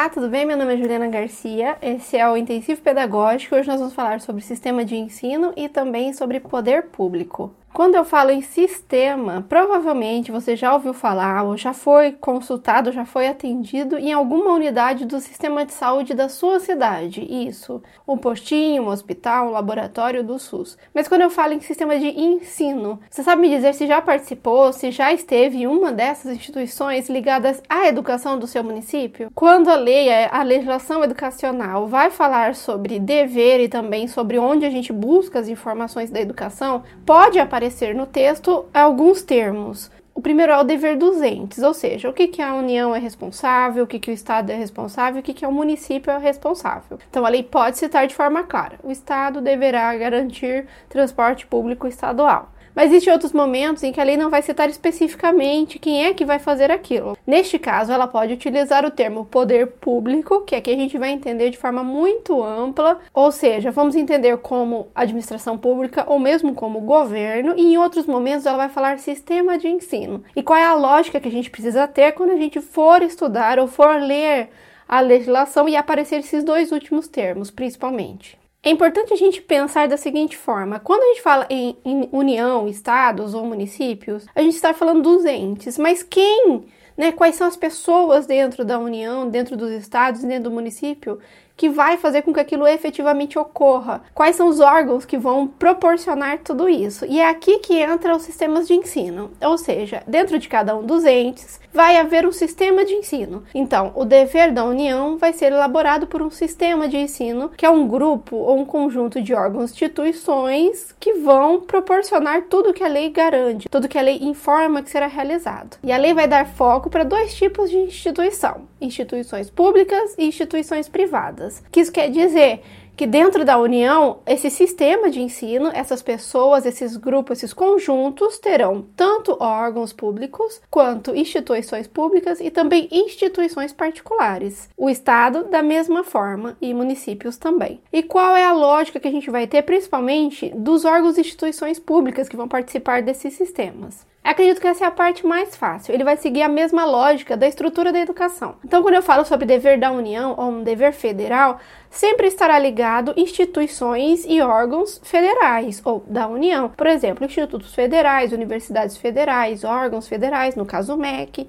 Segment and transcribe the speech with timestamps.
[0.00, 0.46] Olá, tudo bem?
[0.46, 3.54] Meu nome é Juliana Garcia, esse é o Intensivo Pedagógico.
[3.54, 7.54] Hoje nós vamos falar sobre sistema de ensino e também sobre poder público.
[7.72, 13.04] Quando eu falo em sistema, provavelmente você já ouviu falar ou já foi consultado, já
[13.04, 17.22] foi atendido em alguma unidade do sistema de saúde da sua cidade.
[17.22, 20.76] Isso, um postinho, um hospital, um laboratório do SUS.
[20.92, 24.72] Mas quando eu falo em sistema de ensino, você sabe me dizer se já participou,
[24.72, 29.30] se já esteve em uma dessas instituições ligadas à educação do seu município?
[29.32, 34.70] Quando a lei, a legislação educacional vai falar sobre dever e também sobre onde a
[34.70, 39.90] gente busca as informações da educação, pode aparecer aparecer no texto alguns termos.
[40.14, 42.98] O primeiro é o dever dos entes, ou seja, o que, que a União é
[42.98, 46.98] responsável, o que, que o Estado é responsável, o que, que o município é responsável.
[47.08, 52.50] Então, a lei pode citar de forma clara: o Estado deverá garantir transporte público estadual.
[52.74, 56.24] Mas existem outros momentos em que a lei não vai citar especificamente quem é que
[56.24, 57.16] vai fazer aquilo.
[57.26, 61.50] Neste caso, ela pode utilizar o termo poder público, que aqui a gente vai entender
[61.50, 67.54] de forma muito ampla, ou seja, vamos entender como administração pública ou mesmo como governo,
[67.56, 70.22] e em outros momentos ela vai falar sistema de ensino.
[70.34, 73.58] E qual é a lógica que a gente precisa ter quando a gente for estudar
[73.58, 74.48] ou for ler
[74.90, 78.39] a legislação e aparecer esses dois últimos termos, principalmente.
[78.62, 82.68] É importante a gente pensar da seguinte forma: quando a gente fala em, em união,
[82.68, 86.66] estados ou municípios, a gente está falando dos entes, mas quem,
[86.96, 91.18] né, quais são as pessoas dentro da união, dentro dos estados dentro do município
[91.60, 94.00] que vai fazer com que aquilo efetivamente ocorra?
[94.14, 97.04] Quais são os órgãos que vão proporcionar tudo isso?
[97.04, 100.82] E é aqui que entra os sistemas de ensino, ou seja, dentro de cada um
[100.82, 103.44] dos entes vai haver um sistema de ensino.
[103.54, 107.70] Então, o dever da União vai ser elaborado por um sistema de ensino, que é
[107.70, 113.10] um grupo ou um conjunto de órgãos, instituições que vão proporcionar tudo que a lei
[113.10, 115.76] garante, tudo que a lei informa que será realizado.
[115.82, 120.88] E a lei vai dar foco para dois tipos de instituição: instituições públicas e instituições
[120.88, 121.58] privadas crianças.
[121.58, 122.62] O que isso quer dizer?
[122.96, 128.84] que dentro da União, esse sistema de ensino, essas pessoas, esses grupos, esses conjuntos terão
[128.94, 134.68] tanto órgãos públicos quanto instituições públicas e também instituições particulares.
[134.76, 137.80] O Estado, da mesma forma, e municípios também.
[137.90, 141.78] E qual é a lógica que a gente vai ter, principalmente, dos órgãos e instituições
[141.78, 144.09] públicas que vão participar desses sistemas?
[144.22, 145.94] Acredito que essa é a parte mais fácil.
[145.94, 148.54] Ele vai seguir a mesma lógica da estrutura da educação.
[148.62, 151.58] Então, quando eu falo sobre dever da União ou um dever federal,
[151.88, 156.68] sempre estará ligado instituições e órgãos federais ou da União.
[156.68, 161.48] Por exemplo, institutos federais, universidades federais, órgãos federais, no caso o MEC.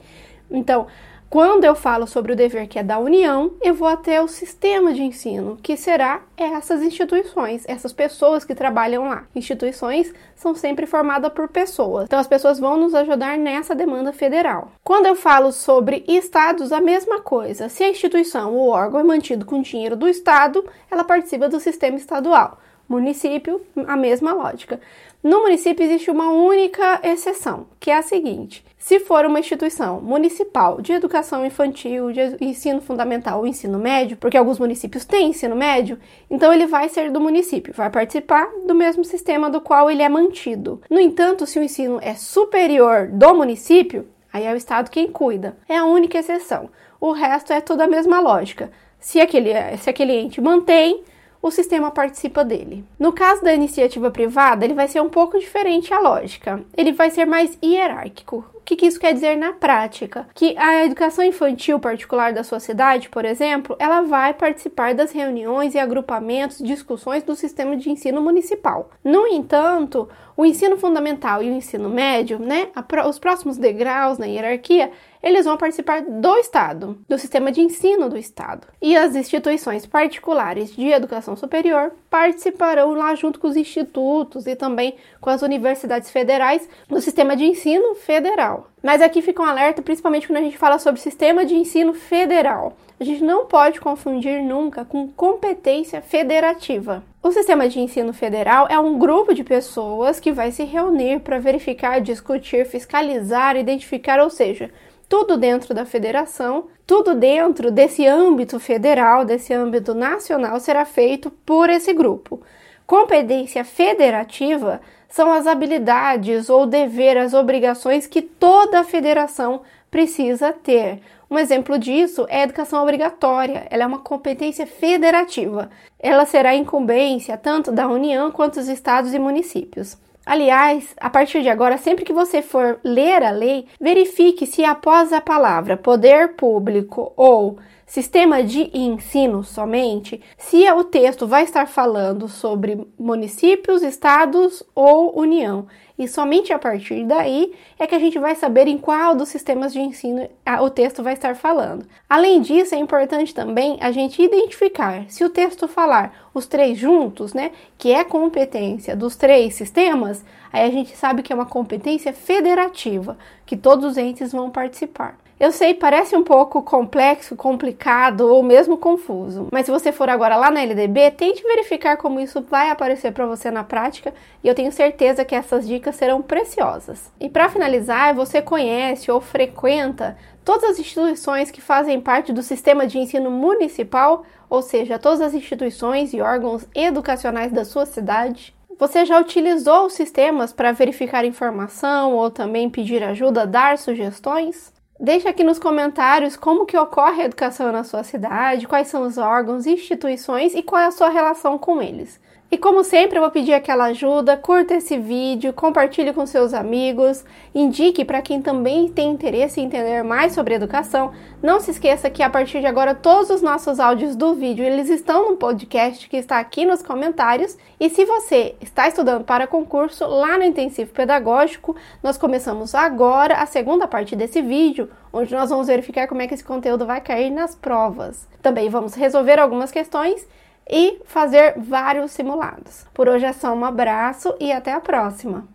[0.49, 0.87] Então,
[1.31, 4.93] quando eu falo sobre o dever que é da União, eu vou até o sistema
[4.93, 9.23] de ensino, que será essas instituições, essas pessoas que trabalham lá.
[9.33, 14.73] Instituições são sempre formadas por pessoas, então as pessoas vão nos ajudar nessa demanda federal.
[14.83, 17.69] Quando eu falo sobre estados, a mesma coisa.
[17.69, 21.95] Se a instituição ou órgão é mantido com dinheiro do estado, ela participa do sistema
[21.95, 22.59] estadual.
[22.91, 24.79] Município, a mesma lógica.
[25.23, 30.81] No município existe uma única exceção, que é a seguinte: se for uma instituição municipal
[30.81, 35.99] de educação infantil, de ensino fundamental ou ensino médio, porque alguns municípios têm ensino médio,
[36.29, 40.09] então ele vai ser do município, vai participar do mesmo sistema do qual ele é
[40.09, 40.81] mantido.
[40.89, 45.55] No entanto, se o ensino é superior do município, aí é o estado quem cuida.
[45.69, 46.69] É a única exceção.
[46.99, 48.71] O resto é toda a mesma lógica.
[48.99, 51.03] Se aquele, se aquele ente mantém,
[51.41, 52.85] o sistema participa dele.
[52.99, 56.63] No caso da iniciativa privada, ele vai ser um pouco diferente a lógica.
[56.77, 58.45] Ele vai ser mais hierárquico.
[58.61, 60.27] O que, que isso quer dizer na prática?
[60.33, 65.73] Que a educação infantil particular da sua cidade, por exemplo, ela vai participar das reuniões
[65.73, 68.91] e agrupamentos, discussões do sistema de ensino municipal.
[69.03, 70.07] No entanto,
[70.37, 72.69] o ensino fundamental e o ensino médio, né,
[73.07, 74.91] os próximos degraus na hierarquia,
[75.21, 78.67] eles vão participar do Estado, do sistema de ensino do Estado.
[78.81, 84.95] E as instituições particulares de educação superior participarão lá junto com os institutos e também
[85.19, 88.50] com as universidades federais do sistema de ensino federal.
[88.83, 92.73] Mas aqui fica um alerta, principalmente quando a gente fala sobre sistema de ensino federal.
[92.99, 97.03] A gente não pode confundir nunca com competência federativa.
[97.23, 101.39] O sistema de ensino federal é um grupo de pessoas que vai se reunir para
[101.39, 104.69] verificar, discutir, fiscalizar, identificar, ou seja,
[105.09, 111.69] tudo dentro da federação, tudo dentro desse âmbito federal, desse âmbito nacional, será feito por
[111.69, 112.41] esse grupo.
[112.85, 121.01] Competência federativa são as habilidades ou dever, as obrigações que toda federação precisa ter.
[121.29, 123.65] Um exemplo disso é a educação obrigatória.
[123.69, 125.69] Ela é uma competência federativa.
[125.99, 129.97] Ela será incumbência tanto da União quanto dos estados e municípios.
[130.25, 135.11] Aliás, a partir de agora, sempre que você for ler a lei, verifique se após
[135.11, 137.57] a palavra poder público ou
[137.91, 145.67] sistema de ensino somente se o texto vai estar falando sobre municípios, estados ou União.
[145.99, 149.73] E somente a partir daí é que a gente vai saber em qual dos sistemas
[149.73, 150.25] de ensino
[150.61, 151.85] o texto vai estar falando.
[152.09, 157.33] Além disso, é importante também a gente identificar se o texto falar os três juntos,
[157.33, 160.23] né, que é competência dos três sistemas,
[160.53, 165.19] aí a gente sabe que é uma competência federativa, que todos os entes vão participar.
[165.41, 170.35] Eu sei, parece um pouco complexo, complicado ou mesmo confuso, mas se você for agora
[170.35, 174.53] lá na LDB, tente verificar como isso vai aparecer para você na prática e eu
[174.53, 177.11] tenho certeza que essas dicas serão preciosas.
[177.19, 180.15] E para finalizar, você conhece ou frequenta
[180.45, 185.33] todas as instituições que fazem parte do sistema de ensino municipal, ou seja, todas as
[185.33, 188.53] instituições e órgãos educacionais da sua cidade?
[188.77, 194.71] Você já utilizou os sistemas para verificar informação ou também pedir ajuda, dar sugestões?
[195.03, 199.17] Deixe aqui nos comentários como que ocorre a educação na sua cidade, quais são os
[199.17, 202.20] órgãos, instituições e qual é a sua relação com eles.
[202.53, 207.23] E como sempre, eu vou pedir aquela ajuda, curta esse vídeo, compartilhe com seus amigos,
[207.55, 211.13] indique para quem também tem interesse em entender mais sobre educação.
[211.41, 214.89] Não se esqueça que a partir de agora todos os nossos áudios do vídeo, eles
[214.89, 217.57] estão no podcast que está aqui nos comentários.
[217.79, 223.45] E se você está estudando para concurso, lá no intensivo pedagógico, nós começamos agora a
[223.45, 227.29] segunda parte desse vídeo, onde nós vamos verificar como é que esse conteúdo vai cair
[227.29, 228.27] nas provas.
[228.41, 230.27] Também vamos resolver algumas questões
[230.69, 232.85] e fazer vários simulados.
[232.93, 235.47] Por hoje é só um abraço e até a próxima!